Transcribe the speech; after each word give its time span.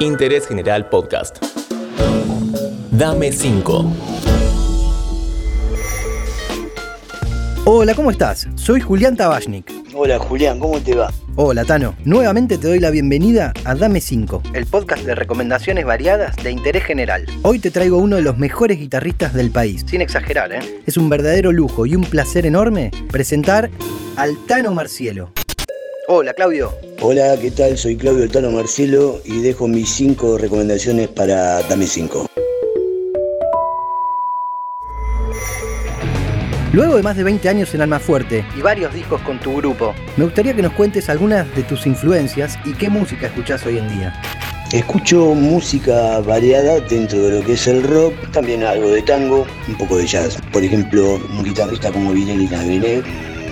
Interés 0.00 0.46
General 0.46 0.88
Podcast. 0.88 1.42
Dame 2.90 3.32
5. 3.32 3.92
Hola, 7.64 7.94
¿cómo 7.94 8.10
estás? 8.10 8.46
Soy 8.54 8.80
Julián 8.80 9.16
Tabachnik. 9.16 9.72
Hola 9.94 10.18
Julián, 10.18 10.60
¿cómo 10.60 10.78
te 10.80 10.94
va? 10.94 11.10
Hola 11.36 11.64
Tano, 11.64 11.94
nuevamente 12.04 12.58
te 12.58 12.68
doy 12.68 12.78
la 12.78 12.90
bienvenida 12.90 13.52
a 13.64 13.74
Dame 13.74 14.00
5, 14.00 14.42
el 14.54 14.66
podcast 14.66 15.04
de 15.04 15.14
recomendaciones 15.14 15.84
variadas 15.84 16.36
de 16.36 16.50
interés 16.50 16.84
general. 16.84 17.26
Hoy 17.42 17.58
te 17.58 17.70
traigo 17.70 17.98
uno 17.98 18.16
de 18.16 18.22
los 18.22 18.38
mejores 18.38 18.78
guitarristas 18.78 19.32
del 19.32 19.50
país, 19.50 19.84
sin 19.86 20.00
exagerar, 20.02 20.52
¿eh? 20.52 20.60
Es 20.86 20.96
un 20.96 21.08
verdadero 21.08 21.52
lujo 21.52 21.86
y 21.86 21.94
un 21.94 22.04
placer 22.04 22.46
enorme 22.46 22.90
presentar 23.10 23.70
al 24.16 24.36
Tano 24.46 24.72
Marcielo. 24.72 25.30
Hola 26.08 26.34
Claudio. 26.34 26.72
Hola, 27.00 27.36
¿qué 27.40 27.50
tal? 27.50 27.76
Soy 27.76 27.96
Claudio 27.96 28.30
Tano 28.30 28.52
Marcielo 28.52 29.20
y 29.24 29.40
dejo 29.40 29.66
mis 29.66 29.90
5 29.90 30.38
recomendaciones 30.38 31.08
para 31.08 31.60
Dame 31.62 31.84
5. 31.84 32.28
Luego 36.72 36.94
de 36.94 37.02
más 37.02 37.16
de 37.16 37.24
20 37.24 37.48
años 37.48 37.74
en 37.74 37.80
Alma 37.80 37.98
Fuerte 37.98 38.46
y 38.56 38.60
varios 38.60 38.94
discos 38.94 39.20
con 39.22 39.40
tu 39.40 39.56
grupo, 39.56 39.96
me 40.16 40.22
gustaría 40.22 40.54
que 40.54 40.62
nos 40.62 40.74
cuentes 40.74 41.08
algunas 41.08 41.52
de 41.56 41.64
tus 41.64 41.88
influencias 41.88 42.56
y 42.64 42.74
qué 42.74 42.88
música 42.88 43.26
escuchás 43.26 43.66
hoy 43.66 43.78
en 43.78 43.88
día. 43.88 44.22
Escucho 44.72 45.34
música 45.34 46.20
variada 46.20 46.78
dentro 46.80 47.20
de 47.20 47.40
lo 47.40 47.44
que 47.44 47.54
es 47.54 47.66
el 47.66 47.82
rock, 47.82 48.14
también 48.30 48.62
algo 48.62 48.90
de 48.90 49.02
tango, 49.02 49.44
un 49.66 49.74
poco 49.76 49.96
de 49.96 50.06
jazz. 50.06 50.38
Por 50.52 50.62
ejemplo, 50.62 51.14
un 51.14 51.42
guitarrista 51.42 51.90
como 51.90 52.12
Vinelli 52.12 52.46
Navenet, 52.46 53.04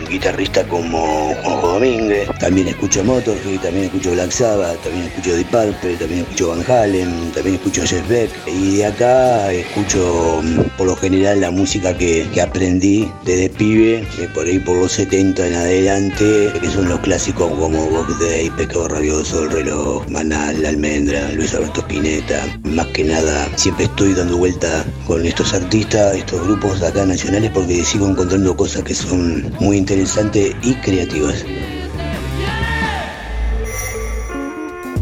guitarrista 0.09 0.67
como 0.69 1.35
Juanjo 1.43 1.69
Domínguez, 1.75 2.29
también 2.39 2.69
escucho 2.69 3.05
Motorhead, 3.05 3.61
también 3.61 3.87
escucho 3.87 4.13
Black 4.13 4.31
Sabbath, 4.31 4.83
también 4.83 5.07
escucho 5.07 5.35
Deep 5.35 5.47
Purple, 5.49 5.97
también 5.97 6.21
escucho 6.21 6.49
Van 6.49 6.65
Halen, 6.69 7.33
también 7.33 7.57
escucho 7.57 7.83
Jeff 7.85 8.09
Beck. 8.09 8.31
Y 8.47 8.77
de 8.77 8.87
acá 8.87 9.53
escucho 9.53 10.41
mm, 10.43 10.77
por 10.77 10.87
lo 10.87 10.97
general 10.97 11.41
la 11.41 11.51
música 11.51 11.97
que, 11.97 12.29
aprendí 12.41 13.11
desde 13.25 13.49
pibe, 13.49 14.07
por 14.35 14.47
ahí 14.47 14.59
por 14.59 14.77
los 14.77 14.93
70 14.93 15.47
en 15.47 15.55
adelante, 15.55 16.53
que 16.61 16.69
son 16.69 16.89
los 16.89 17.01
clásicos 17.01 17.51
como 17.59 17.87
Box 17.87 18.19
Day, 18.19 18.51
Pecado 18.51 18.89
Rabioso, 18.89 19.45
El 19.45 19.51
Reloj, 19.51 20.07
Manal, 20.09 20.63
La 20.63 20.69
Almendra, 20.69 21.31
Luis 21.33 21.55
Alberto 21.55 21.81
Spinetta, 21.81 22.45
más 22.65 22.87
que 22.89 23.05
nada 23.05 23.49
siempre 23.57 23.87
estoy 23.87 24.13
dando 24.15 24.37
vuelta 24.37 24.85
con 25.07 25.25
estos 25.25 25.55
artistas, 25.55 26.17
estos 26.17 26.43
grupos 26.43 26.83
acá 26.83 27.07
nacionales 27.07 27.51
porque 27.53 27.85
sigo 27.85 28.09
encontrando 28.09 28.57
cosas 28.57 28.83
que 28.83 28.95
son 28.95 29.51
muy 29.61 29.79
interesantes 29.79 29.94
interesantes 29.95 30.57
y 30.63 30.75
creativas. 30.75 31.45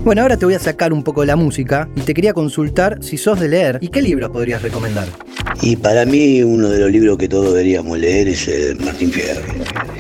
Bueno, 0.05 0.21
ahora 0.21 0.37
te 0.37 0.45
voy 0.45 0.55
a 0.55 0.59
sacar 0.59 0.93
un 0.93 1.03
poco 1.03 1.23
de 1.23 1.29
la 1.29 1.37
música 1.37 1.89
y 1.97 2.03
te 2.03 2.13
quería 2.13 2.35
consultar 2.35 2.99
si 3.03 3.17
sos 3.17 3.41
de 3.41 3.49
leer 3.49 3.79
y 3.81 3.89
qué 3.89 4.03
libros 4.03 4.31
podrías 4.31 4.61
recomendar. 4.61 5.07
Y 5.63 5.77
para 5.77 6.05
mí 6.05 6.43
uno 6.43 6.69
de 6.69 6.81
los 6.81 6.91
libros 6.91 7.17
que 7.17 7.29
todos 7.29 7.55
deberíamos 7.55 7.99
leer 7.99 8.29
es 8.29 8.49
el 8.49 8.79
Martín 8.81 9.11
Fierro. 9.11 9.43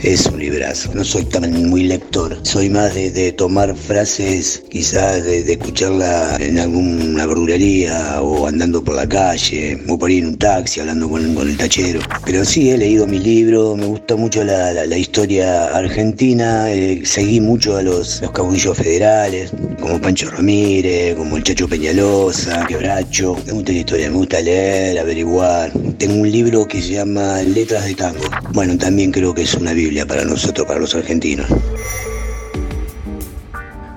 Es 0.03 0.27
un 0.27 0.41
librazo. 0.41 0.91
No 0.95 1.05
soy 1.05 1.25
tan 1.25 1.71
muy 1.71 1.85
lector. 1.85 2.37
Soy 2.43 2.69
más 2.69 2.93
de, 2.93 3.31
tomar 3.31 3.73
frases, 3.77 4.65
quizás 4.69 5.23
de, 5.23 5.53
escucharla 5.53 6.39
en 6.41 6.59
alguna 6.59 7.25
verdulería 7.25 8.21
o 8.21 8.49
andando 8.49 8.83
por 8.83 8.97
la 8.97 9.09
calle, 9.09 9.81
o 9.89 9.97
por 9.97 10.11
ahí 10.11 10.19
en 10.19 10.27
un 10.27 10.39
taxi 10.39 10.81
hablando 10.81 11.09
con, 11.09 11.23
el 11.23 11.57
tachero. 11.57 12.01
Pero 12.25 12.45
sí, 12.45 12.71
he 12.71 12.79
leído 12.79 13.07
mi 13.07 13.21
libro, 13.21 13.77
me 13.77 13.87
gusta 13.87 14.17
mucho 14.17 14.43
la, 14.43 14.85
historia 14.97 15.67
argentina, 15.67 16.69
eh, 16.73 17.03
seguí 17.05 17.41
mucho 17.41 17.77
a 17.77 17.83
los, 17.83 18.21
los 18.23 18.33
caudillos 18.33 18.77
federales, 18.77 19.53
como 19.81 20.01
Pancho 20.01 20.31
Ramírez, 20.31 21.15
como 21.15 21.37
el 21.37 21.45
Chacho 21.45 21.69
Peñalosa, 21.69 22.67
Quebracho. 22.67 23.37
Me 23.47 23.53
gusta 23.53 23.71
la 23.71 23.79
historia, 23.79 24.11
me 24.11 24.17
gusta 24.17 24.41
leer, 24.41 24.99
averiguar. 24.99 25.71
Tengo 25.99 26.15
un 26.15 26.31
libro 26.31 26.67
que 26.67 26.83
se 26.83 26.95
llama 26.95 27.41
Letras 27.43 27.85
de 27.85 27.95
Tango. 27.95 28.25
Bueno, 28.53 28.77
también 28.77 29.13
creo 29.13 29.33
que 29.33 29.43
es 29.43 29.55
una 29.55 29.73
Biblia 29.73 29.92
para 30.07 30.25
nosotros, 30.25 30.67
para 30.67 30.81
los 30.81 30.95
argentinos. 30.95 31.47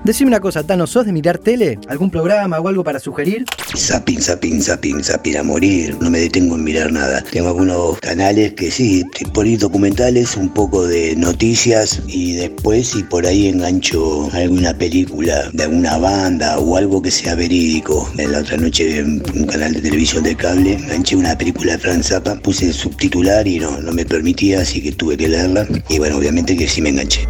Decime 0.06 0.28
una 0.28 0.38
cosa, 0.38 0.62
Tano, 0.62 0.86
¿sos 0.86 1.04
de 1.04 1.10
mirar 1.10 1.36
tele? 1.36 1.80
¿Algún 1.88 2.12
programa 2.12 2.60
o 2.60 2.68
algo 2.68 2.84
para 2.84 3.00
sugerir? 3.00 3.44
Zapin, 3.74 4.22
zapin, 4.22 4.62
zapin, 4.62 5.02
zapin 5.02 5.36
a 5.36 5.42
morir. 5.42 5.96
No 6.00 6.10
me 6.10 6.20
detengo 6.20 6.54
en 6.54 6.62
mirar 6.62 6.92
nada. 6.92 7.22
Tengo 7.22 7.48
algunos 7.48 7.98
canales 7.98 8.52
que 8.52 8.70
sí, 8.70 9.04
por 9.34 9.46
ahí 9.46 9.56
documentales, 9.56 10.36
un 10.36 10.48
poco 10.48 10.86
de 10.86 11.16
noticias 11.16 12.00
y 12.06 12.34
después 12.34 12.86
si 12.86 13.02
por 13.02 13.26
ahí 13.26 13.48
engancho 13.48 14.30
alguna 14.32 14.72
película 14.78 15.50
de 15.52 15.64
alguna 15.64 15.98
banda 15.98 16.56
o 16.60 16.76
algo 16.76 17.02
que 17.02 17.10
sea 17.10 17.34
verídico. 17.34 18.08
La 18.16 18.38
otra 18.38 18.58
noche 18.58 18.98
en 18.98 19.24
un 19.34 19.46
canal 19.46 19.72
de 19.72 19.80
televisión 19.80 20.22
de 20.22 20.36
cable 20.36 20.74
enganché 20.74 21.16
una 21.16 21.36
película 21.36 21.72
de 21.72 21.78
Franz 21.78 22.10
Zappa, 22.10 22.36
puse 22.36 22.72
subtitular 22.72 23.44
y 23.48 23.58
no, 23.58 23.80
no 23.80 23.90
me 23.90 24.06
permitía, 24.06 24.60
así 24.60 24.80
que 24.80 24.92
tuve 24.92 25.16
que 25.16 25.26
leerla. 25.26 25.66
Y 25.88 25.98
bueno, 25.98 26.18
obviamente 26.18 26.56
que 26.56 26.68
sí 26.68 26.80
me 26.80 26.90
enganché. 26.90 27.26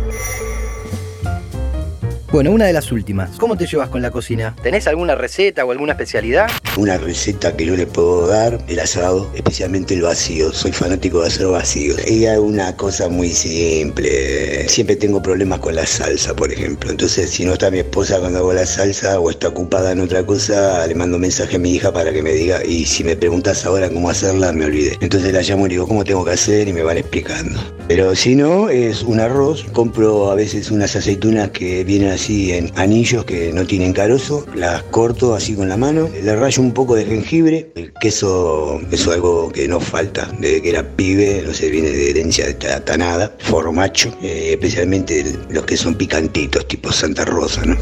Bueno, 2.36 2.50
una 2.50 2.66
de 2.66 2.74
las 2.74 2.92
últimas. 2.92 3.30
¿Cómo 3.38 3.56
te 3.56 3.64
llevas 3.64 3.88
con 3.88 4.02
la 4.02 4.10
cocina? 4.10 4.54
¿Tenés 4.62 4.86
alguna 4.86 5.14
receta 5.14 5.64
o 5.64 5.70
alguna 5.70 5.92
especialidad? 5.92 6.48
Una 6.76 6.98
receta 6.98 7.56
que 7.56 7.64
yo 7.64 7.74
le 7.74 7.86
puedo 7.86 8.26
dar, 8.26 8.58
el 8.69 8.78
asado, 8.78 9.32
especialmente 9.34 9.94
el 9.94 10.02
vacío. 10.02 10.52
Soy 10.52 10.70
fanático 10.70 11.22
de 11.22 11.28
hacer 11.28 11.47
vacío. 11.47 11.94
Y 12.06 12.26
hay 12.26 12.36
una 12.36 12.76
cosa 12.76 13.08
muy 13.08 13.30
simple. 13.30 14.69
Siempre 14.69 14.97
tengo 14.97 15.22
problemas 15.22 15.60
con 15.60 15.76
la 15.76 15.86
salsa, 15.86 16.36
por 16.36 16.52
ejemplo. 16.52 16.91
Entonces, 16.91 17.30
si 17.30 17.47
no 17.47 17.54
está 17.54 17.70
mi 17.70 17.78
esposa 17.78 18.19
cuando 18.19 18.41
hago 18.41 18.53
la 18.53 18.66
salsa 18.66 19.18
o 19.18 19.30
está 19.30 19.48
ocupada 19.48 19.92
en 19.92 20.00
otra 20.00 20.22
cosa, 20.26 20.86
le 20.86 20.94
mando 20.94 21.18
mensaje 21.18 21.56
a 21.56 21.58
mi 21.58 21.72
hija 21.72 21.91
para 21.91 22.12
que 22.12 22.22
me 22.22 22.32
diga. 22.32 22.62
Y 22.66 22.84
si 22.84 23.03
me 23.03 23.16
preguntas 23.16 23.64
ahora 23.64 23.88
cómo 23.88 24.10
hacerla, 24.10 24.53
me 24.53 24.66
olvidé. 24.66 24.98
Entonces 25.00 25.32
la 25.32 25.41
llamo 25.41 25.64
y 25.68 25.70
digo, 25.70 25.88
¿cómo 25.88 26.04
tengo 26.04 26.22
que 26.22 26.32
hacer? 26.32 26.68
Y 26.68 26.74
me 26.74 26.82
van 26.82 26.98
explicando. 26.98 27.75
Pero 27.88 28.16
si 28.16 28.34
no, 28.34 28.69
es 28.69 29.04
un 29.04 29.20
arroz. 29.20 29.64
Compro 29.72 30.30
a 30.30 30.34
veces 30.34 30.72
unas 30.72 30.97
aceitunas 30.97 31.50
que 31.50 31.84
vienen 31.84 32.10
así 32.10 32.52
en 32.52 32.72
anillos 32.76 33.24
que 33.24 33.52
no 33.52 33.64
tienen 33.64 33.92
carozo, 33.92 34.44
las 34.54 34.82
corto 34.84 35.34
así 35.34 35.54
con 35.54 35.69
la 35.69 35.76
mano, 35.76 36.08
le 36.08 36.34
rayo 36.34 36.62
un 36.62 36.72
poco 36.72 36.97
de 36.97 37.04
jengibre, 37.04 37.70
el 37.76 37.92
queso, 37.92 38.80
eso 38.91 39.10
es 39.10 39.14
algo 39.16 39.52
que 39.52 39.69
no 39.69 39.78
falta, 39.78 40.28
desde 40.38 40.62
que 40.62 40.70
era 40.70 40.82
pibe, 40.82 41.42
no 41.47 41.54
sé, 41.54 41.70
viene 41.70 41.91
de 41.91 42.10
herencia 42.10 42.47
de 42.47 42.54
tanada, 42.54 43.32
formacho, 43.38 44.12
eh, 44.20 44.50
especialmente 44.53 45.24
los 45.50 45.64
que 45.64 45.76
son 45.76 45.94
picantitos, 45.94 46.66
tipo 46.66 46.91
Santa 46.91 47.24
Rosa, 47.24 47.64
¿no? 47.64 47.76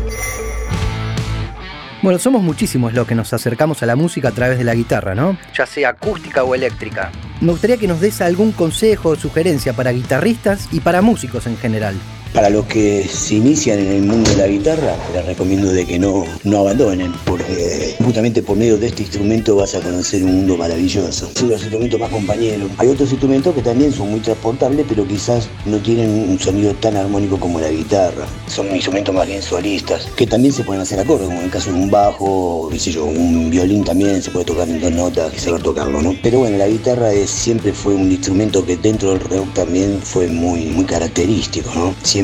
Bueno, 2.02 2.18
somos 2.18 2.42
muchísimos 2.42 2.92
los 2.92 3.06
que 3.06 3.14
nos 3.14 3.32
acercamos 3.32 3.82
a 3.82 3.86
la 3.86 3.96
música 3.96 4.28
a 4.28 4.32
través 4.32 4.58
de 4.58 4.64
la 4.64 4.74
guitarra, 4.74 5.14
¿no? 5.14 5.38
Ya 5.56 5.64
sea 5.64 5.90
acústica 5.90 6.44
o 6.44 6.54
eléctrica. 6.54 7.10
Me 7.40 7.52
gustaría 7.52 7.76
que 7.76 7.88
nos 7.88 8.00
des 8.00 8.20
algún 8.20 8.52
consejo 8.52 9.10
o 9.10 9.16
sugerencia 9.16 9.72
para 9.72 9.90
guitarristas 9.90 10.68
y 10.72 10.80
para 10.80 11.02
músicos 11.02 11.46
en 11.46 11.56
general. 11.56 11.94
Para 12.34 12.50
los 12.50 12.66
que 12.66 13.06
se 13.08 13.36
inician 13.36 13.78
en 13.78 13.92
el 13.92 14.02
mundo 14.02 14.28
de 14.28 14.36
la 14.36 14.48
guitarra, 14.48 14.96
les 15.14 15.24
recomiendo 15.24 15.70
de 15.70 15.86
que 15.86 16.00
no, 16.00 16.24
no 16.42 16.58
abandonen, 16.58 17.12
porque 17.24 17.94
justamente 18.04 18.42
por 18.42 18.56
medio 18.56 18.76
de 18.76 18.88
este 18.88 19.02
instrumento 19.02 19.54
vas 19.54 19.76
a 19.76 19.80
conocer 19.80 20.24
un 20.24 20.38
mundo 20.38 20.56
maravilloso. 20.56 21.30
Son 21.36 21.48
los 21.48 21.60
instrumentos 21.60 22.00
más 22.00 22.10
compañeros. 22.10 22.72
Hay 22.78 22.88
otros 22.88 23.12
instrumentos 23.12 23.54
que 23.54 23.62
también 23.62 23.92
son 23.92 24.10
muy 24.10 24.18
transportables, 24.18 24.84
pero 24.88 25.06
quizás 25.06 25.48
no 25.64 25.78
tienen 25.78 26.10
un 26.28 26.36
sonido 26.40 26.74
tan 26.74 26.96
armónico 26.96 27.38
como 27.38 27.60
la 27.60 27.70
guitarra. 27.70 28.26
Son 28.48 28.66
instrumentos 28.74 29.14
más 29.14 29.28
bien 29.28 29.40
solistas, 29.40 30.08
que 30.16 30.26
también 30.26 30.52
se 30.52 30.64
pueden 30.64 30.82
hacer 30.82 30.98
acordes, 30.98 31.28
como 31.28 31.38
en 31.38 31.44
el 31.44 31.52
caso 31.52 31.70
de 31.70 31.78
un 31.78 31.88
bajo, 31.88 32.68
qué 32.72 32.80
sé 32.80 32.90
yo, 32.90 33.04
un 33.04 33.48
violín 33.48 33.84
también 33.84 34.20
se 34.20 34.32
puede 34.32 34.44
tocar 34.44 34.68
en 34.68 34.80
dos 34.80 34.90
notas 34.90 35.32
y 35.32 35.38
saber 35.38 35.62
tocarlo, 35.62 36.02
¿no? 36.02 36.16
Pero 36.20 36.40
bueno, 36.40 36.58
la 36.58 36.66
guitarra 36.66 37.12
siempre 37.26 37.72
fue 37.72 37.94
un 37.94 38.10
instrumento 38.10 38.66
que 38.66 38.76
dentro 38.76 39.10
del 39.10 39.20
rock 39.20 39.54
también 39.54 40.00
fue 40.02 40.26
muy, 40.26 40.64
muy 40.64 40.84
característico, 40.84 41.70
¿no? 41.76 41.94
siempre 42.02 42.23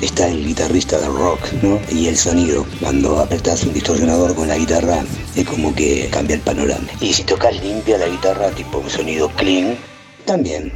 está 0.00 0.28
el 0.28 0.46
guitarrista 0.46 0.98
del 0.98 1.14
rock, 1.14 1.40
¿no? 1.62 1.80
Y 1.90 2.06
el 2.06 2.16
sonido. 2.16 2.66
Cuando 2.80 3.18
apretas 3.18 3.64
un 3.64 3.72
distorsionador 3.72 4.34
con 4.34 4.48
la 4.48 4.56
guitarra, 4.56 5.04
es 5.34 5.46
como 5.46 5.74
que 5.74 6.08
cambia 6.10 6.36
el 6.36 6.42
panorama. 6.42 6.86
Y 7.00 7.12
si 7.12 7.22
tocas 7.24 7.60
limpia 7.62 7.98
la 7.98 8.08
guitarra, 8.08 8.50
tipo 8.50 8.78
un 8.78 8.90
sonido 8.90 9.28
clean, 9.36 9.76
también. 10.24 10.72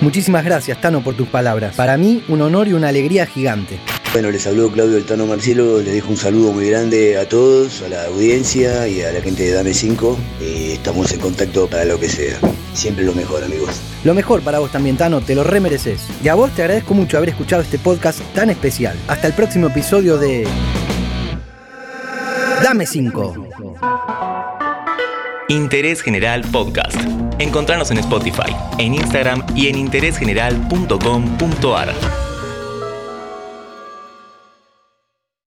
Muchísimas 0.00 0.44
gracias, 0.44 0.80
Tano, 0.80 1.04
por 1.04 1.14
tus 1.14 1.28
palabras. 1.28 1.76
Para 1.76 1.96
mí, 1.96 2.24
un 2.28 2.40
honor 2.40 2.68
y 2.68 2.72
una 2.72 2.88
alegría 2.88 3.26
gigante. 3.26 3.78
Bueno, 4.12 4.32
les 4.32 4.42
saludo 4.42 4.72
Claudio 4.72 4.96
del 4.96 5.04
Tano 5.04 5.24
Marcelo, 5.24 5.80
les 5.80 5.94
dejo 5.94 6.10
un 6.10 6.16
saludo 6.16 6.50
muy 6.50 6.68
grande 6.68 7.16
a 7.16 7.28
todos, 7.28 7.80
a 7.82 7.88
la 7.88 8.06
audiencia 8.06 8.88
y 8.88 9.02
a 9.02 9.12
la 9.12 9.20
gente 9.20 9.44
de 9.44 9.52
Dame 9.52 9.72
5. 9.72 10.18
Y 10.40 10.72
estamos 10.72 11.12
en 11.12 11.20
contacto 11.20 11.68
para 11.68 11.84
lo 11.84 12.00
que 12.00 12.08
sea. 12.08 12.36
Siempre 12.74 13.04
lo 13.04 13.14
mejor, 13.14 13.44
amigos. 13.44 13.80
Lo 14.02 14.12
mejor 14.12 14.42
para 14.42 14.58
vos 14.58 14.72
también, 14.72 14.96
Tano, 14.96 15.20
te 15.20 15.36
lo 15.36 15.44
remereces. 15.44 16.00
Y 16.24 16.28
a 16.28 16.34
vos 16.34 16.50
te 16.50 16.62
agradezco 16.62 16.92
mucho 16.92 17.18
haber 17.18 17.28
escuchado 17.28 17.62
este 17.62 17.78
podcast 17.78 18.18
tan 18.34 18.50
especial. 18.50 18.96
Hasta 19.06 19.28
el 19.28 19.32
próximo 19.32 19.68
episodio 19.68 20.18
de 20.18 20.44
Dame 22.64 22.86
5. 22.86 23.46
Interés 25.50 26.02
General 26.02 26.42
Podcast. 26.50 26.96
Encontrarnos 27.38 27.92
en 27.92 27.98
Spotify, 27.98 28.56
en 28.78 28.94
Instagram 28.94 29.46
y 29.54 29.68
en 29.68 29.78
interésgeneral.com.ar. 29.78 32.29